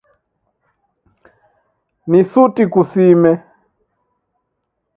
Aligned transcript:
Ni 2.09 2.19
suti 2.31 2.63
kusime. 2.73 3.31